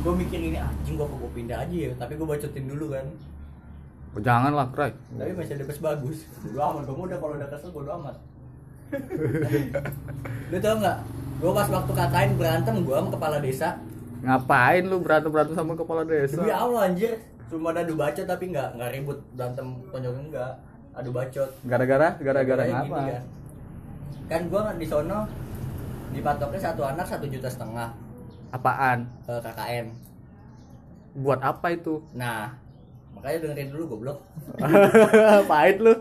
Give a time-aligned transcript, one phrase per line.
[0.00, 1.92] gue mikir ini anjing gue gue pindah aja ya?
[1.96, 3.06] Tapi gue bacotin dulu kan.
[4.10, 6.18] Oh, jangan lah Kray tapi masih ada bagus.
[6.42, 8.16] Gue amat gue udah kalau udah kesel gue amat.
[10.50, 10.98] Lu tau nggak?
[11.40, 13.68] Gue pas waktu katain berantem gue sama kepala desa.
[14.20, 16.36] Ngapain lu berantem berantem sama kepala desa?
[16.36, 17.16] Demi allah anjir.
[17.48, 19.18] Cuma ada adu bacot tapi nggak nggak ribut.
[19.32, 20.52] Berantem tonjok enggak
[20.92, 21.50] adu bacot.
[21.64, 22.08] Gara-gara?
[22.20, 23.24] Gara-gara Kayak ngapa gini kan
[24.30, 25.26] kan gue di sono
[26.14, 27.90] dipatoknya satu anak satu juta setengah
[28.50, 29.06] apaan?
[29.26, 29.86] Eh, KKN
[31.16, 32.02] buat apa itu?
[32.14, 32.54] Nah
[33.10, 34.18] makanya dengerin dulu goblok.
[35.50, 35.92] Pahit lu.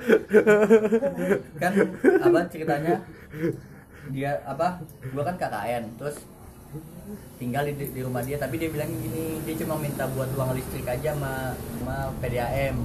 [1.58, 1.74] Kan
[2.22, 2.96] apa ceritanya?
[4.14, 4.82] Dia apa
[5.14, 6.22] gua kan KKN terus
[7.42, 10.86] tinggal di, di rumah dia tapi dia bilang gini dia cuma minta buat uang listrik
[10.86, 12.78] aja sama, sama PDAM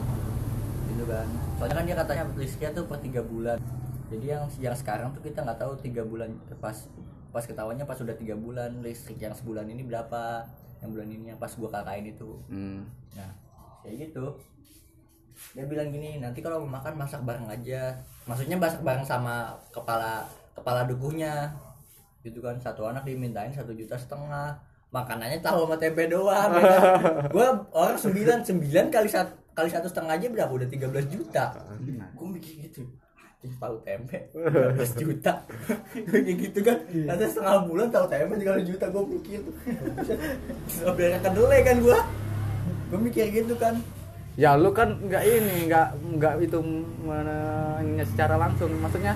[0.95, 1.29] gitu kan.
[1.61, 3.59] Soalnya kan dia katanya listriknya tuh per tiga bulan.
[4.09, 6.77] Jadi yang yang sekarang tuh kita nggak tahu tiga bulan pas
[7.35, 10.47] pas ketahuannya pas udah tiga bulan listrik yang sebulan ini berapa
[10.79, 12.81] yang bulan ini yang pas gua KKN itu hmm.
[13.15, 13.31] Nah,
[13.83, 14.27] kayak gitu.
[15.55, 17.95] Dia bilang gini, nanti kalau mau makan masak bareng aja.
[18.27, 21.51] Maksudnya masak bareng sama kepala kepala dukuhnya.
[22.27, 24.55] Gitu kan, satu anak dimintain satu juta setengah.
[24.91, 26.55] Makanannya tahu sama tempe doang.
[26.59, 26.79] ya?
[27.35, 30.51] Gua orang sembilan sembilan kali satu kali satu setengah aja berapa?
[30.51, 31.55] Udah 13 juta.
[32.19, 32.83] Gue mikir gitu.
[33.45, 34.19] Anjing, tahu tempe.
[34.89, 35.33] 13 juta.
[35.93, 36.77] Kayak gitu kan.
[36.89, 39.41] Nanti setengah bulan tahu tempe 13 juta gue mikir.
[39.45, 39.55] Tuh
[40.73, 41.99] sampai kedele kan gue
[42.89, 43.77] gue mikir gitu kan.
[44.35, 46.59] Ya lu kan nggak ini nggak nggak itu
[47.05, 47.37] mana
[48.09, 48.73] secara langsung.
[48.81, 49.13] Maksudnya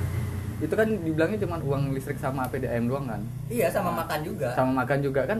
[0.61, 3.25] itu kan dibilangnya cuma uang listrik sama PDAM doang kan?
[3.49, 4.53] Iya sama makan juga.
[4.53, 5.39] sama makan juga kan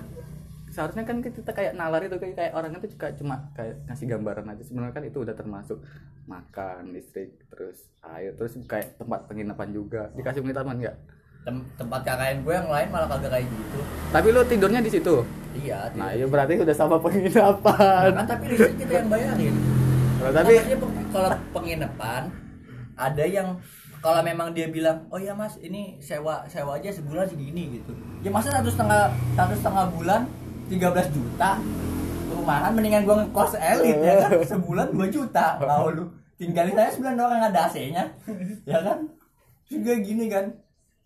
[0.79, 4.47] seharusnya kan kita kayak nalar itu kayak, kayak orang itu juga cuma kayak ngasih gambaran
[4.47, 4.63] aja.
[4.63, 5.83] Sebenarnya kan itu udah termasuk
[6.31, 10.07] makan listrik terus air terus kayak tempat penginapan juga.
[10.15, 10.97] Dikasih penginapan nggak?
[11.43, 13.79] Tem- tempat KKN gue yang lain malah kagak kayak gitu.
[14.15, 15.15] Tapi lu tidurnya di situ?
[15.59, 16.23] Iya nah tidak.
[16.23, 18.15] ya berarti udah sama penginapan.
[18.15, 19.55] Nah, tapi listrik kita yang bayarin.
[20.23, 20.55] Nah, tapi
[21.11, 22.23] kalau penginapan
[22.95, 23.59] ada yang
[23.99, 27.91] kalau memang dia bilang oh ya mas ini sewa sewa aja sebulan segini gitu.
[28.23, 30.23] Ya masa satu setengah satu setengah bulan
[30.69, 31.51] 13 juta.
[32.29, 34.31] Rumahan mendingan gua ngekos elit ya kan?
[34.45, 35.57] Sebulan 2 juta.
[35.59, 36.05] Mau lu
[36.39, 38.05] tinggalin saya sebulan orang ada AC nya
[38.69, 39.09] ya kan?
[39.67, 40.53] Juga gini kan.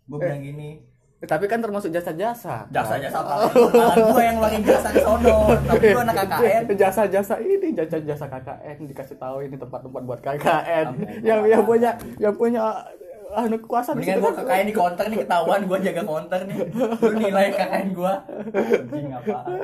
[0.05, 0.83] Gua bilang gini.
[1.23, 2.67] Eh, tapi kan termasuk jasa-jasa.
[2.67, 3.47] Jasa-jasa apa?
[3.71, 5.55] Malah gua yang ngeluarin jasa ke sono.
[5.55, 10.87] Tapi gua anak KKN jasa-jasa ini jasa-jasa KKN dikasih tahu ini tempat-tempat buat KKN
[11.23, 12.83] yang yang punya yang punya
[13.33, 14.45] anu kuasa di Mendingan kan.
[14.45, 16.57] KKN di counter nih ketahuan gua jaga counter nih.
[17.01, 18.13] Lu nilai KKN gua.
[18.53, 19.59] Anjing apaan.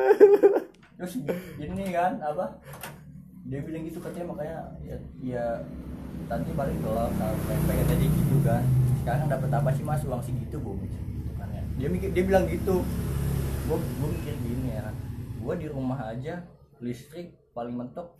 [0.99, 1.13] Terus
[1.61, 2.45] ini kan apa?
[3.49, 5.45] Dia bilang gitu katanya makanya ya, ya
[6.29, 7.09] nanti paling kalau
[7.47, 8.61] pengen tadi gitu kan.
[9.01, 11.63] Sekarang dapat apa sih Mas uang segitu gua mikir gitu kan ya.
[11.79, 12.83] Dia mikir dia bilang gitu.
[13.65, 14.89] Gua gua mikir gini ya.
[15.39, 16.43] Gua di rumah aja
[16.83, 18.19] listrik paling mentok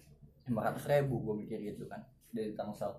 [0.49, 2.01] 500 ribu gua mikir gitu kan
[2.33, 2.93] dari Tangsel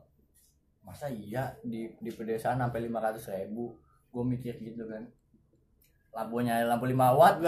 [0.83, 1.53] masa iya?
[1.61, 3.75] Di di pedesaan sampai 500 ribu.
[4.09, 5.07] Gue mikir gitu kan.
[6.11, 7.39] Lampunya lampu 5 watt.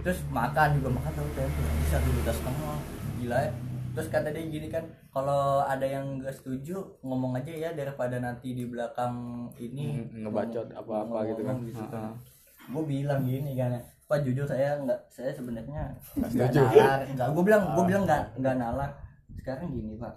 [0.00, 2.76] Terus makan juga makan tahu tempe bisa dua juta setengah
[3.16, 3.52] gila ya.
[3.90, 8.54] Terus kata dia gini kan kalau ada yang gak setuju ngomong aja ya daripada nanti
[8.54, 9.12] di belakang
[9.58, 11.56] ini Hmm, ngebacot apa-apa gitu kan.
[11.90, 12.14] kan.
[12.70, 13.74] gue bilang gini kan
[14.06, 16.98] pak jujur saya nggak saya sebenarnya nggak nalar.
[17.04, 18.90] Nggak gue bilang gue bilang nggak nggak nalar.
[19.34, 20.14] Sekarang gini pak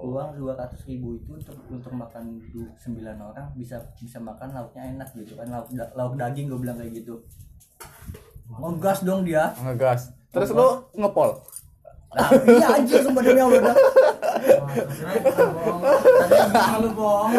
[0.00, 2.40] uang dua ratus ribu itu untuk untuk makan
[2.74, 6.76] sembilan orang bisa bisa makan lauknya enak gitu kan lauk da- lauk daging gue bilang
[6.80, 7.20] kayak gitu.
[8.50, 9.52] Ngegas dong dia.
[9.60, 10.10] Ngegas.
[10.30, 11.38] Terus lu ngepol?
[12.10, 13.76] Nah, iya aja sumpah demi allah dah
[16.82, 17.30] Lu bohong.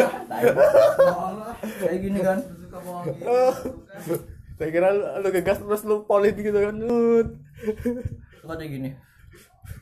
[1.82, 2.38] Kayak gini kan.
[4.56, 6.74] Saya kira lu, ngegas terus lu polit gitu kan.
[6.80, 7.28] Terus
[8.40, 8.90] katanya gini.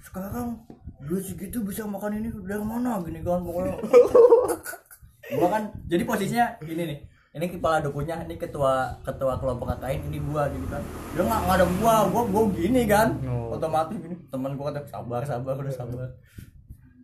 [0.02, 0.58] Sekarang
[1.00, 3.00] duit segitu bisa makan ini dari mana?
[3.00, 3.74] Gini kan pokoknya.
[5.38, 6.98] Gua kan jadi posisinya gini nih.
[7.30, 10.82] Ini kepala dukunya ini ketua ketua kelompok KKN ini gua gitu kan.
[11.14, 13.14] Dia nggak nggak ada gua gua gua gini kan.
[13.22, 13.54] Oh.
[13.54, 14.18] otomatis gini.
[14.26, 16.08] Teman gua kata sabar sabar udah sabar.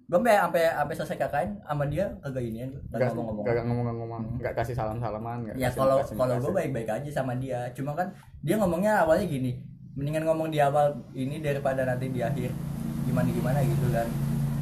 [0.07, 3.45] Gua sampai sampai sampai selesai KKN sama dia kagak gua, kagak Gak ngomong-ngomong.
[3.47, 6.55] gak ngomong-ngomong Gak kasih salam-salaman gak ya kalau kalau kasih.
[6.59, 7.71] baik-baik aja sama dia.
[7.71, 8.11] Cuma kan
[8.43, 9.63] dia ngomongnya awalnya gini.
[9.95, 12.51] Mendingan ngomong di awal ini daripada nanti di akhir
[13.19, 14.09] gimana gimana gitu kan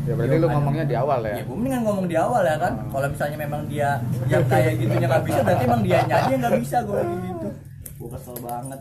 [0.04, 2.56] Ya berarti lu ada- ngomongnya di awal ya ya gue mendingan ngomong di awal ya
[2.56, 2.88] kan Hmm.
[2.92, 3.90] kalau misalnya memang dia
[4.26, 7.48] yang kayak gitunya nggak bisa berarti emang dia aja yang nggak bisa gue gitu
[7.96, 8.80] gue kesel banget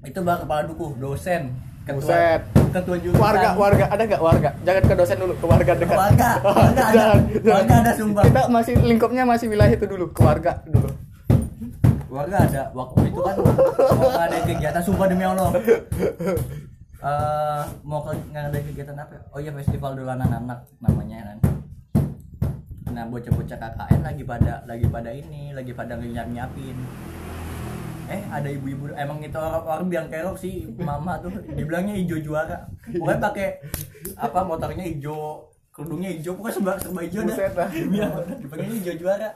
[0.00, 1.42] itu bah kepala duku dosen
[1.82, 2.40] ketua Buset.
[2.70, 4.50] ketua jurusan Warga, warga, ada nggak warga?
[4.62, 5.96] Jangan ke dosen dulu, ke warga dekat.
[5.96, 7.06] Warga, warga ada.
[7.42, 8.22] Warga ada, sumpah.
[8.22, 10.86] Kita masih lingkupnya masih wilayah itu dulu, ke warga dulu.
[12.08, 15.50] warga ada waktu itu kan mau ada kegiatan sumpah demi allah
[17.00, 19.20] Eh, mau ke ada kegiatan apa ya?
[19.32, 21.38] oh iya festival dolanan anak namanya kan.
[22.92, 26.76] Nah bocah-bocah KKN lagi pada lagi pada ini lagi pada nyiap nyiapin
[28.10, 31.32] eh ada ibu-ibu emang itu orang, orang bilang kerok sih mama tuh.
[31.56, 32.68] Dibilangnya hijau juara.
[32.84, 33.48] Pokoknya pakai
[34.20, 37.36] apa motornya hijau kerudungnya hijau pokoknya serba serba hijau dah.
[37.72, 38.08] Iya,
[38.44, 39.30] dipanggilnya hijau juara.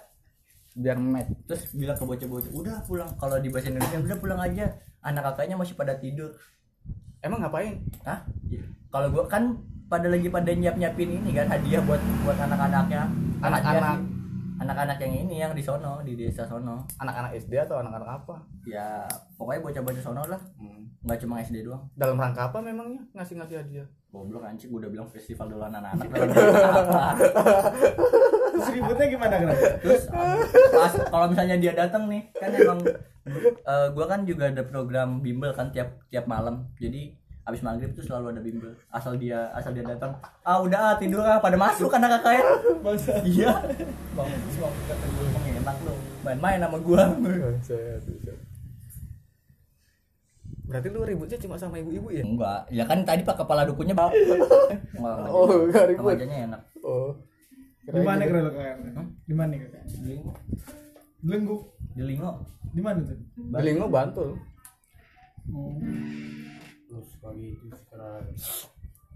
[0.76, 4.68] Biar match terus bilang ke bocah-bocah udah pulang kalau di bahasa Indonesia udah pulang aja.
[5.00, 6.36] Anak kakaknya masih pada tidur
[7.24, 7.74] emang ngapain
[8.04, 8.20] Hah?
[8.92, 13.02] kalau gua kan pada lagi pada nyiap nyiapin ini kan hadiah buat buat anak-anaknya
[13.44, 13.98] Anak-anak.
[14.54, 19.02] Anak-anak yang ini yang di sono di desa sono anak-anak SD atau anak-anak apa ya
[19.36, 20.73] pokoknya bocah-bocah sono lah Hmm.
[21.04, 21.84] Nggak cuma SD doang.
[21.92, 23.86] Dalam rangka apa memangnya ngasih ngasih hadiah?
[24.08, 27.02] Goblok anjing gua udah bilang festival dolanan anak dalam rangka apa
[28.54, 29.48] Terus ributnya gimana kan?
[29.82, 30.02] terus
[30.70, 32.78] pas kalau misalnya dia datang nih kan emang
[33.66, 36.64] eh, gua kan juga ada program bimbel kan tiap tiap malam.
[36.80, 37.12] Jadi
[37.44, 38.72] abis maghrib tuh selalu ada bimbel.
[38.88, 42.44] Asal dia asal dia datang ah udah ah, tidur ah pada masuk anak kakaknya
[42.80, 43.12] Bangsa.
[43.28, 43.52] iya.
[44.16, 47.04] Bang bang kata gue emang enak lo main-main sama gua
[50.74, 54.10] berarti lu ributnya cuma sama ibu-ibu ya enggak ya kan tadi pak kepala dukunya bang
[54.98, 56.02] enggak Oh, enggak ribut.
[56.18, 57.14] remajanya enak oh
[57.84, 58.40] Di mana kira?
[59.22, 59.86] Di mana KKN?
[60.02, 60.14] di,
[61.20, 61.56] Belenggu.
[61.92, 62.42] di lingo
[62.72, 63.14] Di mana tuh?
[63.38, 64.34] Belingo Bantul
[65.46, 65.76] Oh.
[66.88, 68.24] terus pagi itu sekarang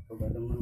[0.06, 0.56] coba teman